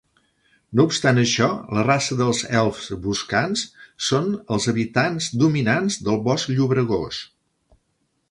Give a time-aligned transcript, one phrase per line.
[0.77, 3.65] No obstant això, la raça dels elfs boscans
[4.07, 7.21] són els habitants dominants del Bosc Llobregós.